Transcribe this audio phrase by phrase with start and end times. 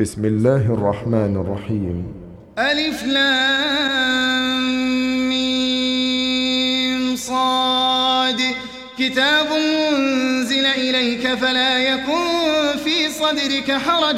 [0.00, 2.04] بسم الله الرحمن الرحيم.
[2.58, 3.56] ألف لام
[7.16, 8.40] صاد.
[8.98, 12.26] كتاب أنزل إليك فلا يكن
[12.84, 14.16] في صدرك حرج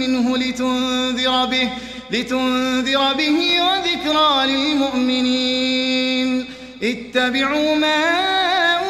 [0.00, 1.68] منه لتنذر به
[2.10, 6.44] لتنذر به وذكرى للمؤمنين.
[6.82, 8.04] اتبعوا ما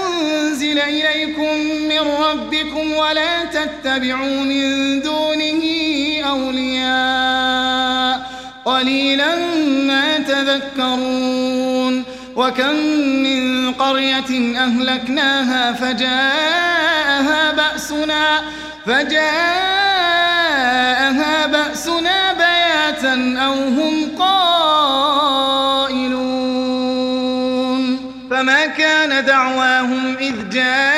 [0.07, 5.74] أنزل إليكم من ربكم ولا تتبعوا من دونه
[6.29, 8.14] أولياء
[8.65, 9.37] قليلا
[9.87, 12.05] ما تذكرون
[12.37, 12.75] وكم
[13.23, 18.41] من قرية أهلكناها فجاءها بأسنا
[18.87, 19.25] فجاءها
[21.46, 24.95] بأسنا بياتا أو هم قائلون.
[28.31, 30.93] فما كان دعواهم إذ جاءهم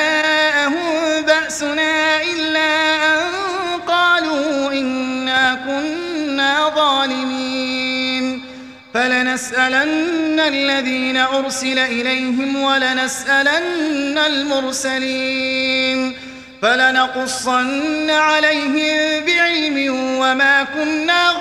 [9.47, 16.13] فلنسألن الذين أرسل إليهم ولنسألن المرسلين
[16.61, 21.33] فلنقصن عليهم بعلم وما كنا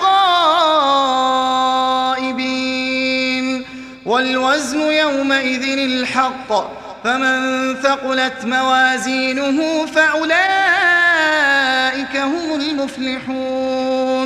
[2.12, 3.64] غائبين
[4.06, 6.52] والوزن يومئذ الحق
[7.04, 10.36] فمن ثقلت موازينه فأولئك
[12.16, 14.25] هم المفلحون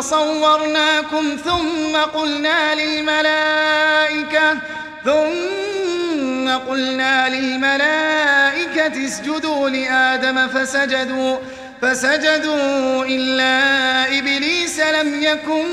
[0.00, 4.58] صورناكم ثم قلنا للملائكة
[5.04, 11.36] ثم قلنا للملائكة اسجدوا لآدم فسجدوا
[11.82, 15.64] فسجدوا إلا إبليس لم يكن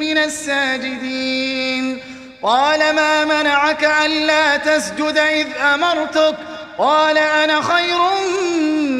[0.00, 1.98] من الساجدين
[2.42, 6.36] قال ما منعك ألا تسجد إذ أمرتك
[6.78, 7.98] قال أنا خير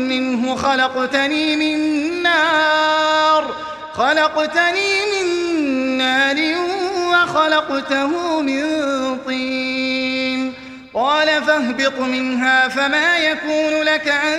[0.08, 3.69] منه خلقتني من نار
[4.00, 5.26] خلقتني من
[5.98, 6.36] نار
[7.12, 8.62] وخلقته من
[9.26, 10.54] طين.
[10.94, 14.38] قال فاهبط منها فما يكون لك أن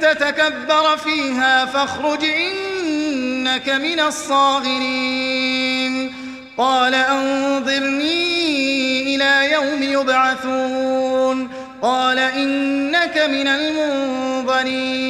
[0.00, 5.54] تتكبر فيها فاخرج إنك من الصاغرين.
[6.58, 8.20] قال أنظرني
[9.16, 11.50] إلى يوم يبعثون.
[11.82, 15.00] قال إنك من المنظرين.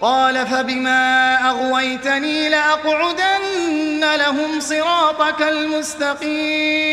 [0.00, 6.86] قال فبما أغويتني لأقعدن لهم صراطك المستقيم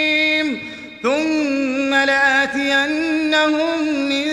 [1.03, 4.25] ثم لآتينهم من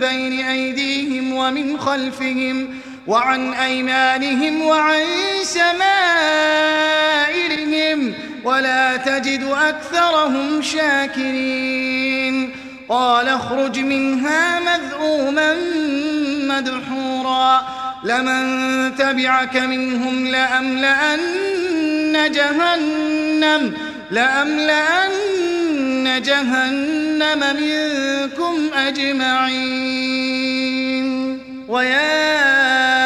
[0.00, 2.68] بين أيديهم ومن خلفهم
[3.06, 5.04] وعن أيمانهم وعن
[5.54, 7.06] شمائلهم
[8.44, 12.50] ولا تجد أكثرهم شاكرين
[12.88, 15.56] قال اخرج منها مذءوما
[16.48, 23.74] مدحورا لمن تبعك منهم لأملأن جهنم
[24.10, 25.16] لأملأن
[26.22, 30.26] جهنم منكم أجمعين.
[31.68, 33.05] ويا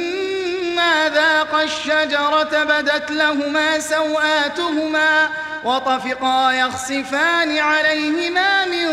[1.41, 5.29] ذاقا الشجرة بدت لهما سوآتهما
[5.63, 8.87] وطفقا يخصفان عليهما من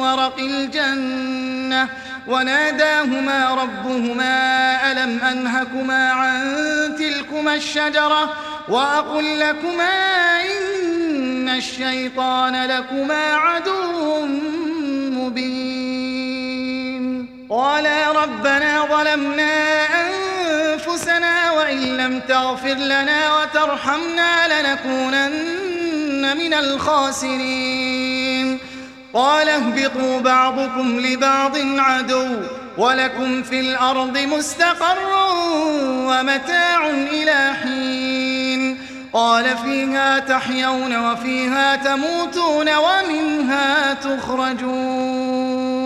[0.00, 1.88] ورق الجنة
[2.26, 8.36] وناداهما ربهما ألم أنهكما عن تلكما الشجرة
[8.68, 14.26] وأقل لكما إن الشيطان لكما عدو
[15.10, 16.06] مبين
[17.50, 19.95] قالا ربنا ظلمنا
[21.16, 28.58] وإن وإن لم تغفر لنا وترحمنا لنكونن من الخاسرين.
[29.14, 32.26] قال اهبطوا بعضكم لبعض عدو
[32.78, 34.98] ولكم في الأرض مستقر
[35.88, 38.78] ومتاع إلى حين.
[39.12, 45.85] قال فيها تحيون وفيها تموتون ومنها تخرجون.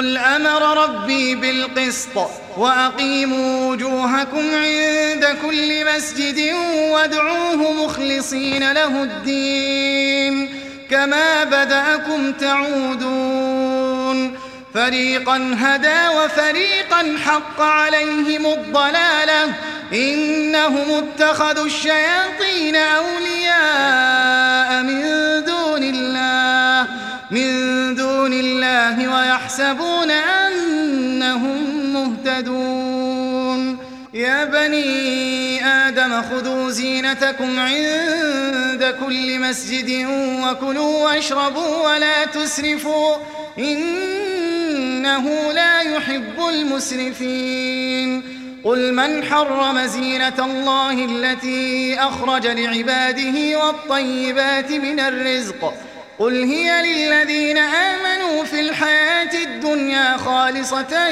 [0.00, 6.54] قل أمر ربي بالقسط وأقيموا وجوهكم عند كل مسجد
[6.90, 10.54] وادعوه مخلصين له الدين.
[10.90, 14.38] كما بدأكم تعودون.
[14.74, 19.54] فريقا هدى وفريقا حق عليهم الضلالة.
[19.92, 25.02] إنهم اتخذوا الشياطين أولياء من
[25.44, 27.09] دون الله.
[27.30, 33.78] من دون الله ويحسبون أنهم مهتدون.
[34.14, 40.06] يا بني آدم خذوا زينتكم عند كل مسجد
[40.42, 43.16] وكلوا واشربوا ولا تسرفوا.
[43.58, 48.22] إنه لا يحب المسرفين.
[48.64, 55.74] قل من حرم زينة الله التي أخرج لعباده والطيبات من الرزق؟
[56.20, 61.08] قل هي للذين آمنوا في الحياة الدنيا خالصة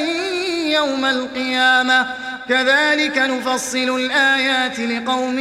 [0.66, 2.06] يوم القيامة.
[2.49, 5.38] كذلك نفصل الآيات لقوم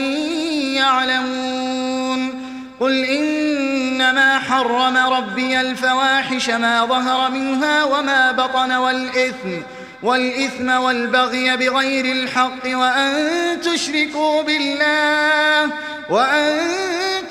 [0.78, 2.42] يعلمون.
[2.80, 9.62] قل إنما حرم ربي الفواحش ما ظهر منها وما بطن والإثم.
[10.04, 13.14] والإثم والبغي بغير الحق وأن
[13.62, 15.72] تشركوا بالله
[16.10, 16.60] وأن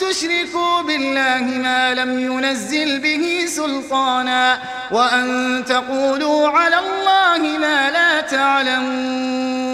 [0.00, 4.58] تشركوا بالله ما لم ينزل به سلطانا
[4.90, 9.66] وأن تقولوا على الله ما لا تعلمون.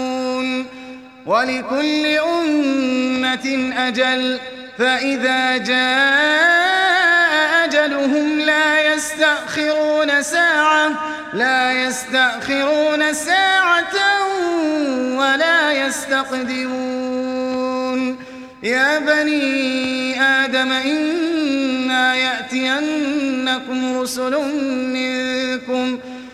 [1.25, 4.39] ولكل أمة أجل
[4.77, 6.82] فإذا جاء
[7.83, 10.91] أجلهم لا يستأخرون ساعة
[11.33, 13.93] لا يستأخرون ساعة
[15.17, 16.83] ولا يستقدمون.
[18.63, 24.37] يا بني آدم إنا يأتينكم رسل
[24.93, 25.99] منكم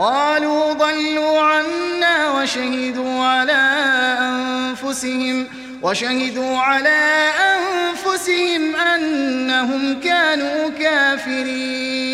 [0.00, 3.76] قالوا ضلوا عنا وشهدوا على
[4.20, 5.46] أنفسهم
[5.82, 12.10] وشهدوا على أنفسهم أنهم كانوا كافرين.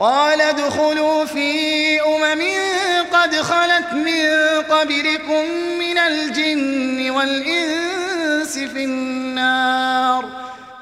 [0.00, 2.42] قال ادخلوا في أمم
[3.12, 4.28] قد خلت من
[4.70, 5.44] قبلكم
[5.78, 10.41] من الجن والإنس في النار.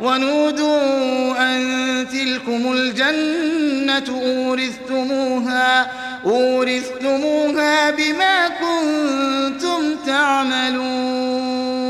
[0.00, 5.90] ونودوا أن تلكم الجنة أورثتموها
[6.26, 11.84] أورثتموها بما كنتم تعملون.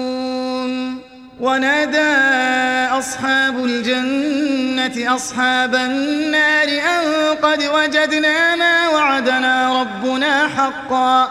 [1.40, 2.14] ونادى
[2.98, 11.30] أصحاب الجنة أصحاب النار أن قد وجدنا ما وعدنا ربنا حقا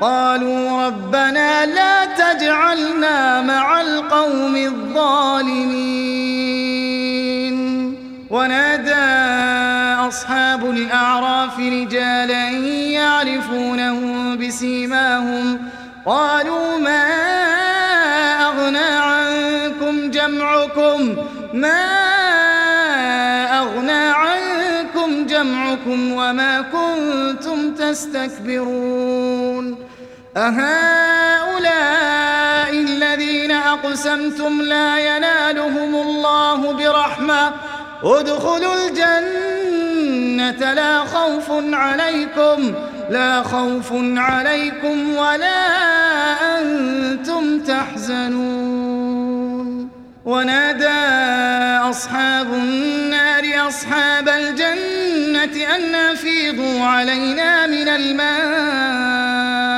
[0.00, 5.98] قالوا ربنا لا تجعلنا مع القوم الظالمين.
[8.30, 8.94] ونادى
[10.08, 12.50] أصحاب الأعراف رجالا
[12.98, 15.58] يعرفونهم بسيماهم.
[16.06, 17.04] قالوا ما
[18.46, 21.16] أغنى عنكم جمعكم؟
[21.54, 21.84] ما
[23.60, 29.87] أغنى عنكم جمعكم وما كنتم تستكبرون؟
[30.38, 31.90] أهؤلاء
[32.70, 37.52] الذين أقسمتم لا ينالهم الله برحمة.
[38.02, 42.74] ادخلوا الجنة لا خوف عليكم
[43.10, 45.64] لا خوف عليكم ولا
[46.58, 49.08] أنتم تحزنون.
[50.24, 50.88] ونادى
[51.90, 59.77] أصحاب النار أصحاب الجنة أن أفيضوا علينا من الماء.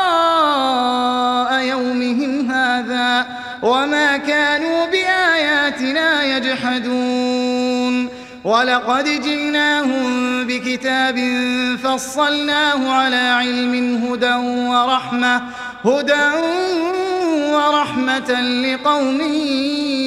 [0.61, 3.25] لقاء يومهم هذا
[3.63, 8.09] وما كانوا بآياتنا يجحدون.
[8.43, 11.17] ولقد جئناهم بكتاب
[11.83, 14.33] فصلناه على علم هدى
[14.69, 15.41] ورحمة
[15.85, 16.29] هدى
[17.53, 19.21] ورحمة لقوم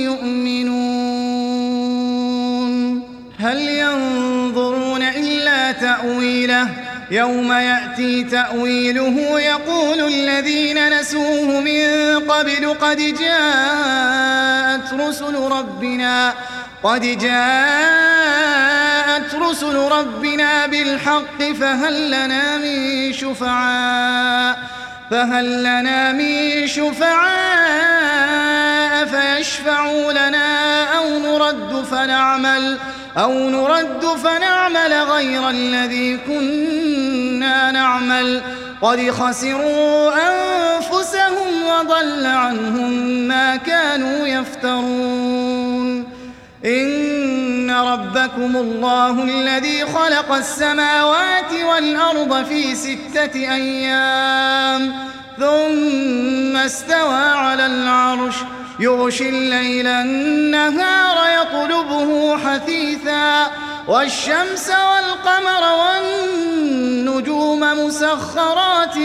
[0.05, 0.75] يؤمنون.
[3.39, 6.84] هل ينظرون إلا تأويله؟
[7.15, 11.89] يوم يأتي تأويله يقول الذين نسوه من
[12.29, 16.35] قبل قد جاءت رسل ربنا
[16.83, 17.35] قد جاءت
[19.35, 24.59] رسل ربنا بالحق فهل لنا من شفعاء؟
[25.11, 27.95] فهل لنا من شفعاء
[29.07, 32.79] فيشفعوا لنا أو نرد فنعمل؟
[33.19, 38.43] أو نرد فنعمل غير الذي كنا نعمل.
[38.83, 42.91] قد خسروا أنفسهم وضل عنهم
[43.29, 46.05] ما كانوا يفترون.
[46.65, 54.95] إن ربكم الله الذي خلق السماوات والأرض في ستة أيام
[55.39, 58.35] ثم استوى على العرش.
[58.81, 63.47] يغشي الليل النهار يطلبه حثيثا
[63.89, 68.99] والشمس والقمر والنجوم مسخرات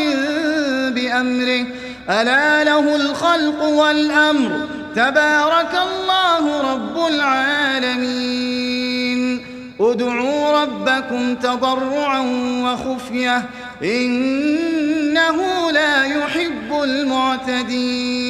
[0.94, 1.66] بأمره.
[2.10, 4.68] ألا له الخلق والأمر.
[4.96, 8.40] تبارك الله رب العالمين.
[9.80, 12.20] ادعوا ربكم تضرعا
[12.64, 13.44] وخفية.
[13.84, 18.30] إنه لا يحب المعتدين.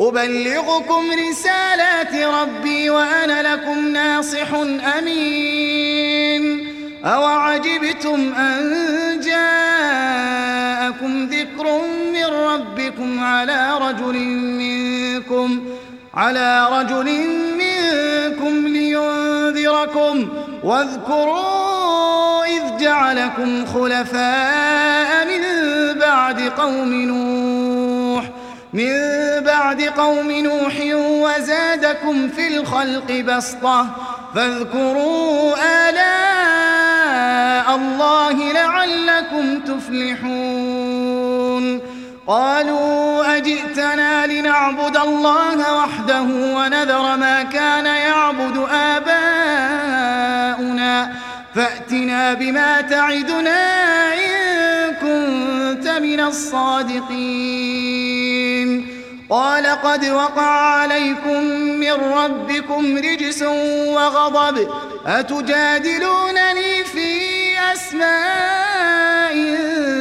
[0.00, 4.54] أبلغكم رسالات ربي وأنا لكم ناصح
[4.98, 6.66] أمين.
[7.04, 8.74] أوعجبتم أن
[9.24, 11.80] جاءكم ذكر
[12.12, 14.18] من ربكم على رجل
[14.62, 15.60] منكم
[16.14, 17.08] على رجل
[17.58, 20.28] منكم لينذركم.
[20.64, 25.42] واذكروا إذ جعلكم خلفاء من
[25.98, 27.99] بعد قوم نوح.
[28.72, 28.90] من
[29.40, 33.86] بعد قوم نوح وزادكم في الخلق بسطة
[34.34, 35.54] فاذكروا
[35.88, 41.00] آلاء الله لعلكم تفلحون.
[42.26, 46.22] قالوا أجئتنا لنعبد الله وحده
[46.56, 50.10] ونذر ما كان يعبد آباؤنا.
[51.54, 58.29] فأتنا بما تعدنا إن كنت من الصادقين.
[59.30, 63.42] قال قد وقع عليكم من ربكم رجس
[63.86, 64.68] وغضب.
[65.06, 67.10] أتجادلونني في
[67.72, 69.34] أسماء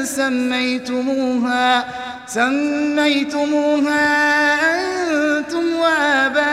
[0.03, 1.85] سميتموها؟
[2.27, 4.05] سميتموها
[4.75, 6.49] أنتم وآباؤكم.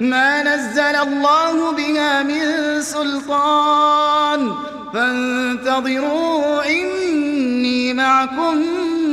[0.00, 2.42] ما نزل الله بها من
[2.82, 4.52] سلطان.
[4.94, 8.87] فانتظروا إني معكم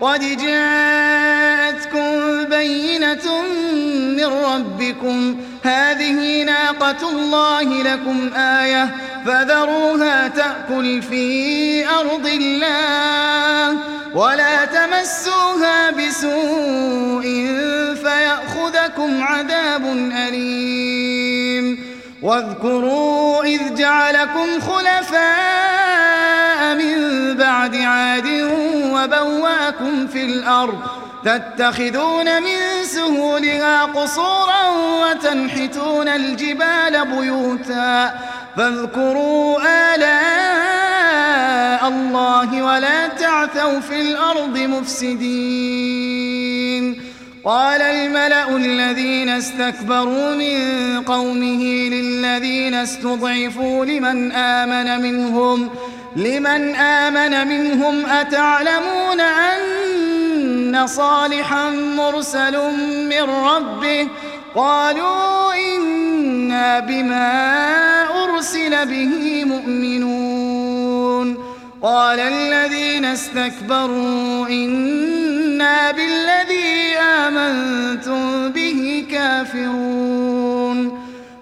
[0.00, 2.06] قد جاءتكم
[2.44, 3.42] بينة
[4.16, 5.36] من ربكم.
[5.64, 8.96] هذه ناقة الله لكم آية.
[9.26, 13.78] فذروها تأكل في أرض الله.
[14.14, 17.22] ولا تمسوها بسوء
[18.04, 19.86] فيأخذكم عذاب
[20.28, 21.96] أليم.
[22.22, 26.45] واذكروا إذ جعلكم خلفاء
[26.76, 26.96] من
[27.36, 28.26] بعد عاد
[28.92, 30.78] وبواكم في الأرض
[31.24, 34.68] تتخذون من سهولها قصورا
[35.02, 38.14] وتنحتون الجبال بيوتا
[38.56, 39.58] فاذكروا
[39.94, 40.76] آلاء
[41.88, 46.46] الله ولا تعثوا في الأرض مفسدين.
[47.44, 50.58] قال الملأ الذين استكبروا من
[51.02, 55.70] قومه للذين استضعفوا لمن آمن منهم
[56.16, 62.56] لمن آمن منهم أتعلمون أن صالحا مرسل
[63.08, 64.08] من ربه؟
[64.54, 67.52] قالوا إنا بما
[68.24, 71.36] أرسل به مؤمنون.
[71.82, 80.45] قال الذين استكبروا إنا بالذي آمنتم به كافرون.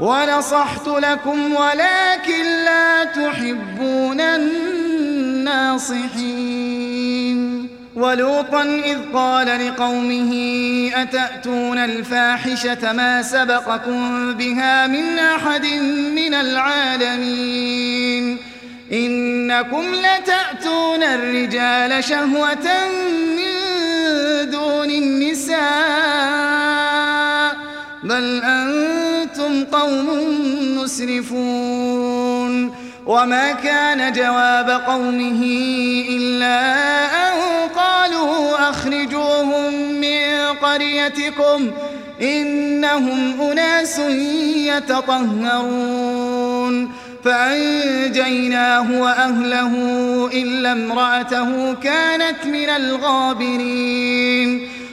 [0.00, 6.00] ونصحت لكم ولكن لا تحبون الناصحين.
[7.94, 10.32] ولوطا إذ قال لقومه
[10.94, 15.66] أتأتون الفاحشة ما سبقكم بها من أحد
[16.14, 17.90] من العالمين؟
[18.92, 22.88] إنكم لتأتون الرجال شهوة
[23.36, 23.54] من
[24.50, 26.40] دون النساء.
[28.10, 30.08] بل أنتم قوم
[30.78, 32.74] مسرفون
[33.06, 35.42] وما كان جواب قومه
[36.10, 36.60] إلا
[37.04, 37.32] أن
[37.76, 41.70] قالوا أخرجوهم من قريتكم
[42.22, 44.00] إنهم أناس
[45.50, 46.92] يتطهرون
[47.24, 49.74] فأنجيناه وأهله
[50.32, 54.69] إلا امرأته كانت من الغابرين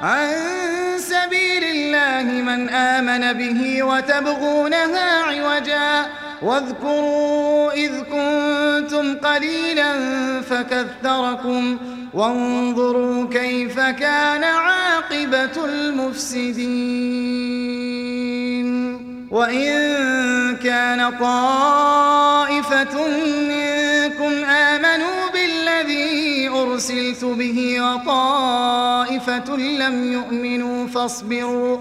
[0.00, 0.28] عن
[0.98, 6.06] سبيل الله من آمن به وتبغونها عوجا
[6.42, 9.92] واذكروا إذ كنتم قليلا
[10.42, 11.78] فكثركم
[12.14, 17.10] وانظروا كيف كان عاقبة المفسدين.
[19.30, 23.79] وإن كان طائفة منكم
[26.80, 31.78] أرسلت به وطائفة لم يؤمنوا فاصبروا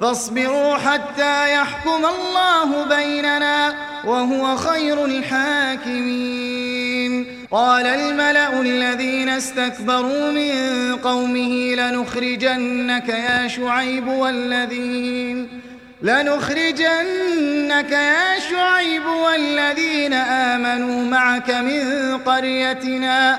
[0.00, 6.26] فاصبروا حتى يحكم الله بيننا وهو خير الحاكمين.
[7.50, 15.48] قال الملأ الذين استكبروا من قومه لنخرجنك يا شعيب والذين
[16.02, 23.38] لنخرجنك يا شعيب والذين آمنوا معك من قريتنا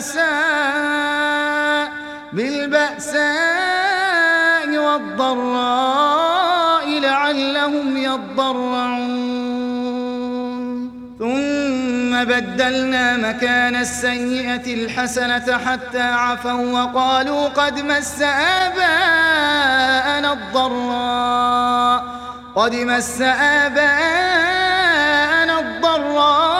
[0.00, 1.88] بالبأساء
[2.32, 3.18] بالبأساء
[4.78, 6.20] والضراء
[7.00, 9.40] لعلهم يضرعون.
[11.18, 18.22] ثم بدلنا مكان السيئة الحسنة حتى عفوا وقالوا قد مس
[18.62, 22.04] آباءنا الضراء
[22.56, 23.20] قد مس
[23.62, 24.00] آباءنا
[25.60, 26.59] الضراء.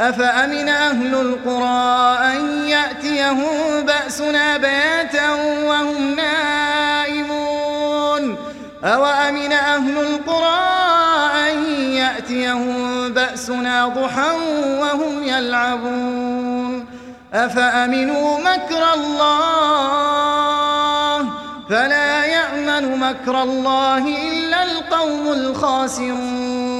[0.00, 5.30] أفأمن أهل القرى أن يأتيهم بأسنا بياتا
[5.64, 7.40] وهم نائمون؟
[8.84, 10.60] أوأمن أهل القرى
[11.48, 14.30] أن يأتيهم بأسنا ضحى
[14.80, 16.86] وهم يلعبون؟
[17.34, 20.40] أفأمنوا مكر الله؟
[21.70, 26.79] فلا يأمن مكر الله إلا القوم الخاسرون.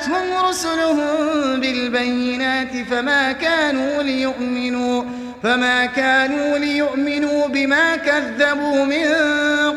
[0.00, 5.04] جاءتهم رسلهم بالبينات فما كانوا ليؤمنوا
[5.42, 9.06] فما كانوا ليؤمنوا بما كذبوا من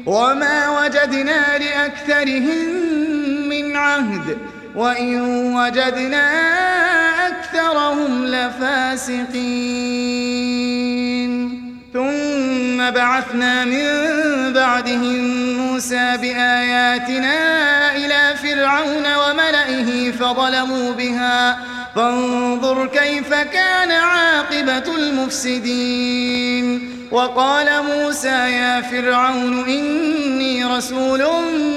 [0.06, 2.68] وما وجدنا لأكثرهم
[3.50, 4.38] من عهد
[4.76, 5.22] وإن
[5.56, 6.32] وجدنا
[7.28, 9.44] أكثرهم لفاسقين.
[12.84, 17.36] ثم بعثنا من بعدهم موسى بآياتنا
[17.96, 21.58] إلى فرعون وملئه فظلموا بها.
[21.96, 26.90] فانظر كيف كان عاقبة المفسدين.
[27.12, 31.20] وقال موسى يا فرعون إني رسول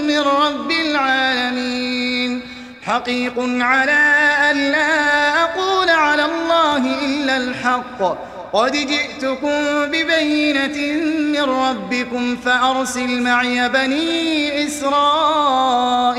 [0.08, 2.40] من رب العالمين.
[2.82, 4.02] حقيق على
[4.50, 8.35] أن لا أقول على الله إلا الحق.
[8.56, 16.16] قد جئتكم ببينة من ربكم فأرسل معي بني إسرائيل.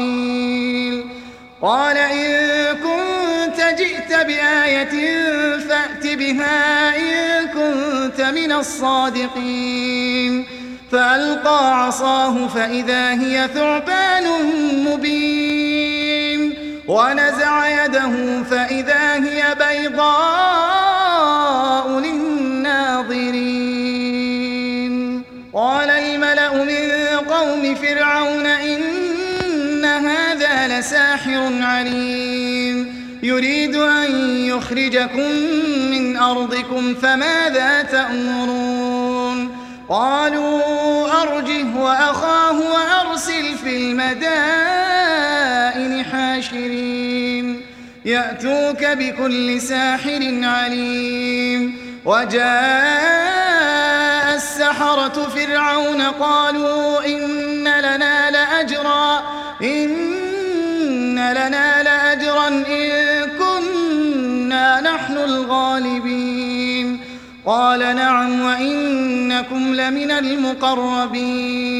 [1.61, 5.19] قال إن كنت جئت بآية
[5.57, 10.45] فأت بها إن كنت من الصادقين.
[10.91, 14.23] فألقى عصاه فإذا هي ثعبان
[14.85, 16.53] مبين.
[16.87, 20.46] ونزع يده فإذا هي بيضاء
[27.75, 32.97] فرعون إن هذا لساحر عليم.
[33.23, 34.11] يريد أن
[34.45, 35.31] يخرجكم
[35.91, 39.57] من أرضكم فماذا تأمرون؟
[39.89, 40.61] قالوا
[41.21, 44.35] أرجه وأخاه وأرسل في المدائن
[46.05, 47.61] حاشرين.
[48.05, 51.77] يأتوك بكل ساحر عليم.
[52.05, 53.27] وجاء
[54.35, 57.46] السحرة فرعون قالوا إن
[57.97, 59.23] لنا لأجرا
[59.61, 66.99] إن لنا لأجرا إن كنا نحن الغالبين.
[67.45, 71.73] قال نعم وإنكم لمن المقربين.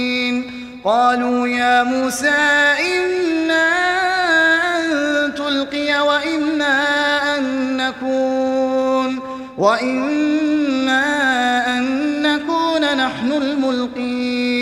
[0.86, 2.38] قالوا يا موسى
[2.96, 3.68] إنا
[4.78, 4.84] أن
[5.36, 6.76] تلقي وإنا
[7.38, 7.44] أن
[7.78, 9.20] نكون
[9.58, 11.04] وإنا
[11.78, 11.84] أن
[12.22, 14.57] نكون نحن الملقين.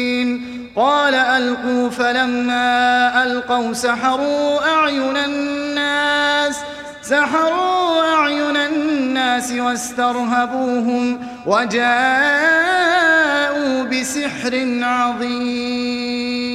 [0.76, 6.56] قال ألقوا فلما ألقوا سحروا أعين الناس
[7.02, 11.84] سحروا أعين الناس واسترهبوهم وجاءوا
[13.84, 16.55] بسحر عظيم.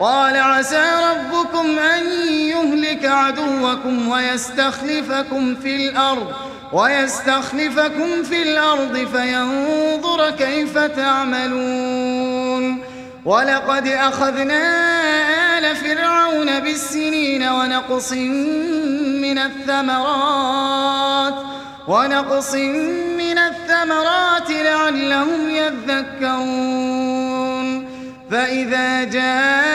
[0.00, 6.32] قال عسى ربكم أن يهلك عدوكم ويستخلفكم في الأرض
[6.72, 12.10] ويستخلفكم في الأرض فينظر كيف تعملون.
[13.24, 14.62] ولقد أخذنا
[15.58, 18.12] آل فرعون بالسنين ونقص
[19.22, 21.34] من الثمرات
[21.88, 22.54] ونقص
[23.18, 27.00] من الثمرات لعلهم يذكرون.
[28.30, 29.69] فإذا جاءتهم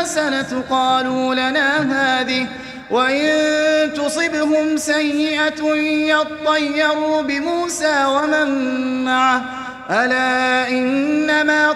[0.00, 2.46] الحسنة قالوا لنا هذه
[2.90, 5.74] وإن تصبهم سيئة
[6.14, 9.42] يطيروا بموسى ومن معه.
[9.90, 11.72] ألا إنما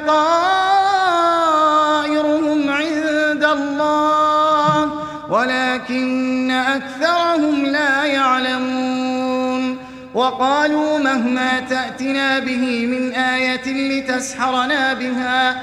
[2.07, 4.93] طائرهم عند الله
[5.29, 9.79] ولكن أكثرهم لا يعلمون.
[10.14, 15.62] وقالوا مهما تأتنا به من آية لتسحرنا بها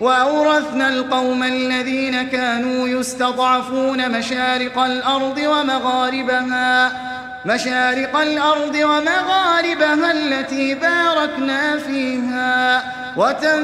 [0.00, 6.92] وأورثنا القوم الذين كانوا يستضعفون مشارق الأرض ومغاربها
[7.46, 12.84] مشارق الأرض ومغاربها التي باركنا فيها.
[13.16, 13.56] وتمت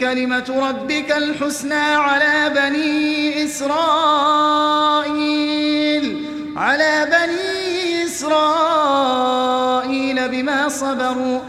[0.00, 3.88] كلمة ربك الحسنى على بني إسرائيل
[6.56, 8.88] على بني إسرائيل
[10.28, 11.40] بما صبروا.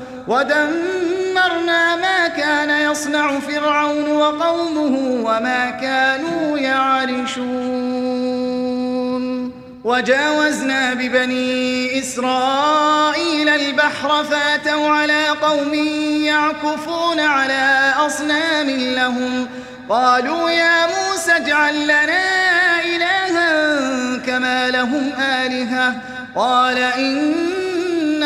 [1.49, 7.49] ودمرنا ما كان يصنع فرعون وقومه وما كانوا يعرشون.
[9.83, 15.73] وجاوزنا ببني إسرائيل البحر فاتوا على قوم
[16.23, 19.47] يعكفون على أصنام لهم.
[19.89, 25.95] قالوا يا موسى اجعل لنا إلها كما لهم آلهة.
[26.35, 26.77] قال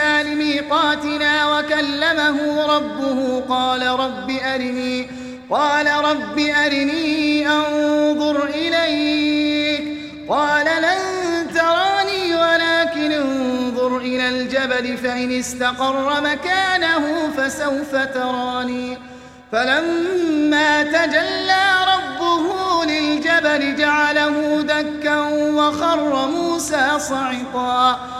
[0.00, 5.10] موسى لميقاتنا وكلمه ربه قال رب أرني
[5.50, 9.84] قال رب أرني أنظر إليك.
[10.28, 11.00] قال لن
[11.54, 18.98] تراني ولكن انظر إلى الجبل فإن استقر مكانه فسوف تراني.
[19.52, 28.19] فلما تجلى ربه للجبل جعله دكا وخر موسى صعقا.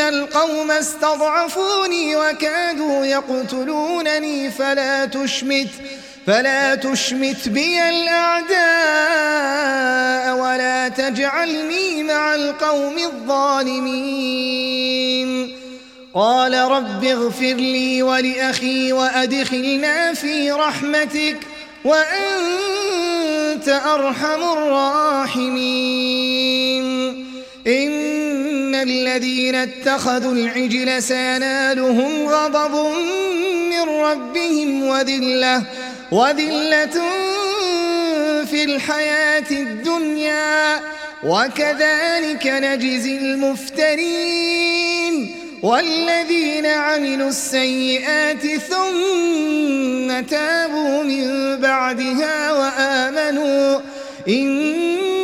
[0.00, 5.68] القوم استضعفوني وكادوا يقتلونني فلا تشمت
[6.26, 8.54] فلا تشمت بي الأعداء
[10.38, 14.34] ولا تجعلني مع القوم الظالمين.
[16.14, 21.36] قال رب اغفر لي ولأخي وأدخلنا في رحمتك
[21.84, 25.84] وأنت أرحم الراحمين.
[27.66, 28.13] إن
[28.84, 32.74] الذين اتخذوا العجل سينالهم غضب
[33.70, 35.62] من ربهم وذلة
[36.12, 37.02] وذلة
[38.44, 40.80] في الحياة الدنيا.
[41.24, 44.54] وكذلك نجزي المفترين
[45.62, 53.80] والذين عملوا السيئات ثم تابوا من بعدها وآمنوا.
[54.28, 55.23] إن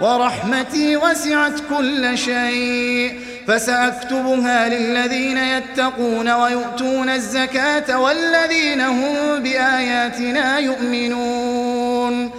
[0.00, 12.30] ورحمتي وسعت كل شيء فسأكتبها للذين يتقون ويؤتون الزكاة والذين هم بآياتنا يؤمنون.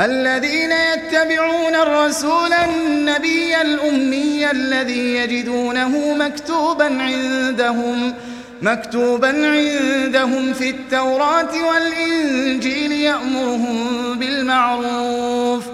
[0.00, 8.14] الذين يتبعون الرسول النبي الأمي الذي يجدونه مكتوبا عندهم
[8.62, 15.64] مكتوبا عندهم في التوراة والإنجيل يأمرهم بالمعروف.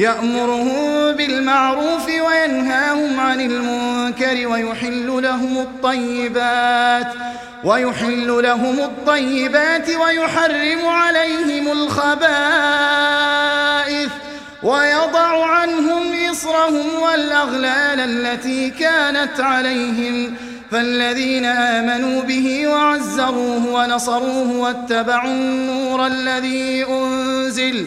[0.00, 7.06] يأمرهم بالمعروف وينهاهم عن المنكر ويحل لهم الطيبات
[7.64, 12.30] ويحل لهم الطيبات ويحرم عليهم الخبائث
[14.62, 20.36] ويضع عنهم إصرهم والأغلال التي كانت عليهم.
[20.70, 27.86] فالذين آمنوا به وعزروه ونصروه واتبعوا النور الذي أنزل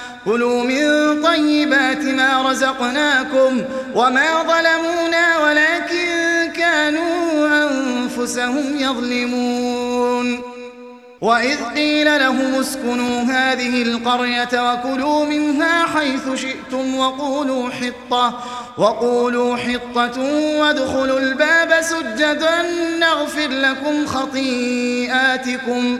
[0.25, 3.61] كلوا من طيبات ما رزقناكم
[3.95, 10.41] وما ظلمونا ولكن كانوا أنفسهم يظلمون.
[11.21, 18.39] وإذ قيل لهم اسكنوا هذه القرية وكلوا منها حيث شئتم وقولوا حطة
[18.77, 20.21] وقولوا حطة
[20.59, 22.61] وادخلوا الباب سجدا
[22.99, 25.99] نغفر لكم خطيئاتكم.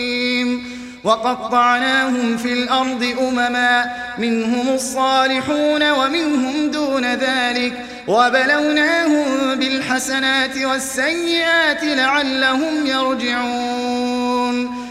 [1.03, 3.85] وقطعناهم في الأرض أمما
[4.17, 7.85] منهم الصالحون ومنهم دون ذلك.
[8.07, 14.90] وبلوناهم بالحسنات والسيئات لعلهم يرجعون.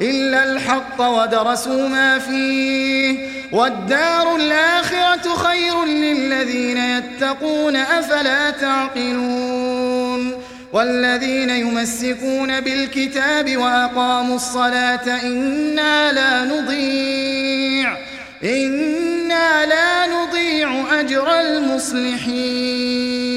[0.00, 3.18] إلا الحق ودرسوا ما فيه.
[3.52, 10.32] والدار الآخرة خير للذين يتقون أفلا تعقلون.
[10.72, 17.96] والذين يمسكون بالكتاب وأقاموا الصلاة إنا لا نضيع
[18.44, 23.33] إنا لا نضيع أجر المصلحين.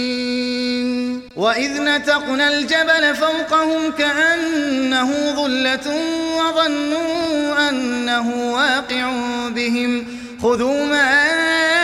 [1.38, 5.96] وإذ نتقنا الجبل فوقهم كأنه ظلة
[6.38, 9.12] وظنوا أنه واقع
[9.50, 10.06] بهم
[10.42, 11.24] خذوا ما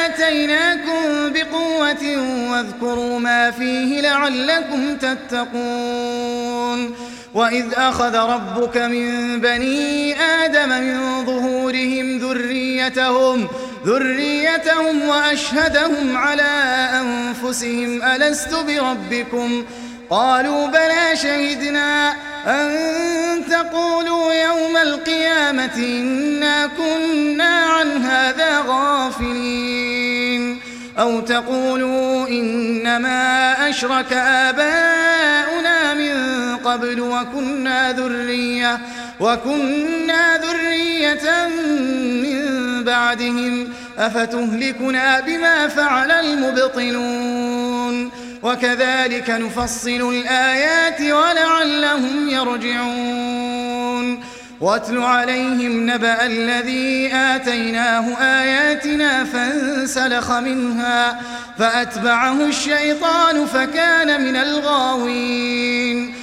[0.06, 2.18] آتيناكم بقوة
[2.52, 6.96] واذكروا ما فيه لعلكم تتقون
[7.34, 13.48] وإذ أخذ ربك من بني آدم من ظهورهم ذريتهم
[13.86, 19.66] ذريتهم وأشهدهم على أنفسهم ألست بربكم؟
[20.10, 22.14] قالوا بلى شهدنا.
[22.48, 22.72] أن
[23.50, 30.60] تقولوا يوم القيامة إنا كنا عن هذا غافلين.
[31.00, 36.23] أو تقولوا إنما أشرك آباؤنا من
[36.66, 38.80] قبل وكنا ذرية
[39.20, 41.48] وكنا ذرية
[42.24, 48.12] من بعدهم أفتهلكنا بما فعل المبطلون؟
[48.44, 54.24] وكذلك نفصل الآيات ولعلهم يرجعون.
[54.62, 61.22] واتل عليهم نبأ الذي آتيناه آياتنا فانسلخ منها
[61.60, 66.23] فأتبعه الشيطان فكان من الغاوين.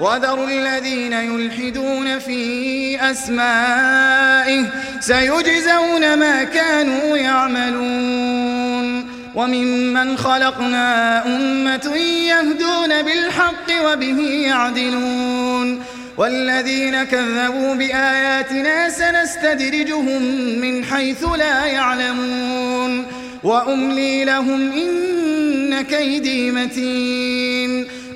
[0.00, 4.64] وذروا الذين يلحدون في أسمائه
[5.00, 9.08] سيجزون ما كانوا يعملون.
[9.34, 11.96] وممن خلقنا أمة
[12.26, 15.82] يهدون بالحق وبه يعدلون.
[16.16, 20.22] والذين كذبوا بآياتنا سنستدرجهم
[20.60, 23.06] من حيث لا يعلمون.
[23.42, 27.97] وأملي لهم إن كيدي متين.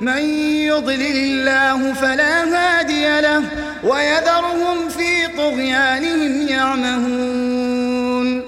[0.00, 0.22] من
[0.68, 3.42] يضلل الله فلا هادي له
[3.84, 8.42] ويذرهم في طغيانهم يعمهون.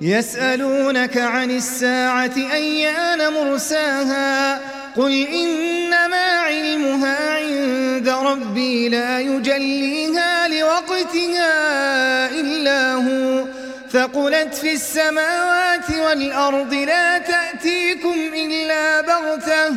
[0.00, 4.60] يسألونك عن الساعة أيان مرساها؟
[4.96, 11.50] قل إنما علمها عند ربي لا يجليها لوقتها
[12.30, 13.44] إلا هو.
[13.92, 19.76] ثقلت في السماوات والأرض لا تأتيكم إلا بغتة.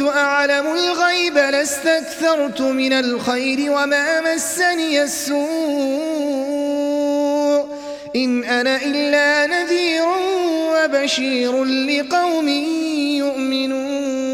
[0.00, 5.44] أعلم الغيب لاستكثرت من الخير وما مسني السوء.
[8.16, 10.04] إن أنا إلا نذير
[10.74, 12.48] وبشير لقوم
[13.18, 14.33] يؤمنون.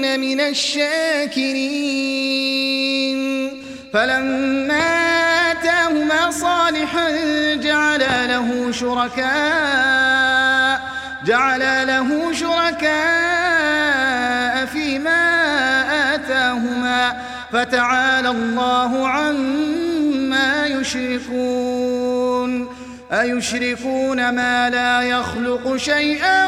[0.00, 2.00] من الشاكرين
[3.92, 5.10] فلما
[5.50, 7.10] آتاهما صالحا
[7.54, 10.20] جعل له شركاء
[11.26, 12.90] جعل له شركاء
[14.66, 17.22] فيما آتاهما
[17.52, 22.68] فتعالى الله عما يشركون
[23.12, 26.46] أيشركون ما لا يخلق شيئا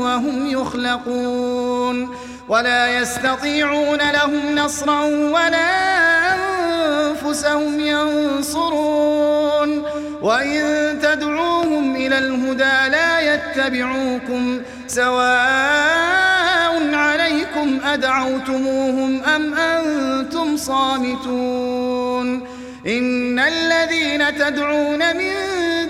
[0.00, 2.16] وهم يخلقون
[2.48, 9.82] ولا يستطيعون لهم نصرا ولا أنفسهم ينصرون.
[10.22, 22.46] وإن تدعوهم إلى الهدى لا يتبعوكم سواء عليكم أدعوتموهم أم أنتم صامتون.
[22.86, 25.32] إن الذين تدعون من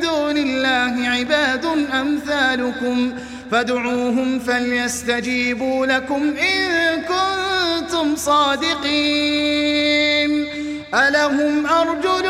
[0.02, 1.64] دون الله عباد
[2.00, 3.12] أمثالكم.
[3.51, 9.76] فادعوهم فليستجيبوا لكم إن كنتم صادقين.
[10.94, 12.26] ألهم أرجل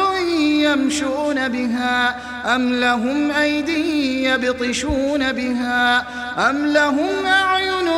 [0.61, 2.17] يمشون بها
[2.55, 6.05] أم لهم أيدي يبطشون بها
[6.51, 7.89] أم لهم أعين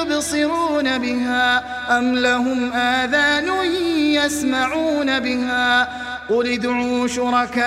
[0.00, 1.64] يبصرون بها
[1.98, 3.48] أم لهم آذان
[4.24, 5.88] يسمعون بها
[6.28, 7.58] قل ادعوا شركاءكم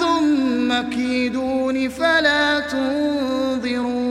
[0.00, 4.08] ثم كيدون فلا تنظرون.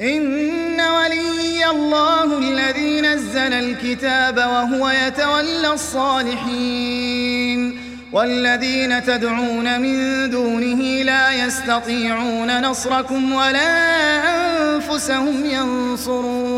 [0.00, 7.58] إن ولي الله الذي نزل الكتاب وهو يتولى الصالحين.
[8.12, 13.74] والذين تدعون من دونه لا يستطيعون نصركم ولا
[14.74, 16.57] أنفسهم ينصرون.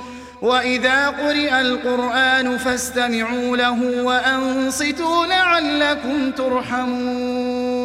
[0.41, 7.81] وإذا قرئ القرآن فاستمعوا له وأنصتوا لعلكم ترحمون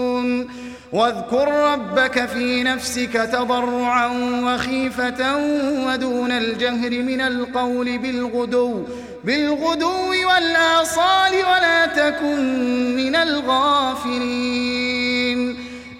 [0.92, 4.06] واذكر ربك في نفسك تضرعا
[4.44, 5.36] وخيفة
[5.86, 8.84] ودون الجهر من القول بالغدو
[9.24, 14.76] بالغدو والآصال ولا تكن من الغافلين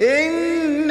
[0.02, 0.55] إن